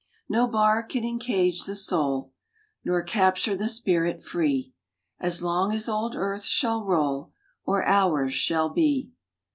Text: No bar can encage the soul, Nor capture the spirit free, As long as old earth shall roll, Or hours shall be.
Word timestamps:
No 0.27 0.47
bar 0.47 0.81
can 0.81 1.03
encage 1.03 1.65
the 1.65 1.75
soul, 1.75 2.33
Nor 2.83 3.03
capture 3.03 3.55
the 3.55 3.69
spirit 3.69 4.23
free, 4.23 4.73
As 5.19 5.43
long 5.43 5.73
as 5.73 5.87
old 5.87 6.15
earth 6.15 6.45
shall 6.45 6.83
roll, 6.83 7.33
Or 7.65 7.85
hours 7.85 8.33
shall 8.33 8.69
be. 8.71 9.11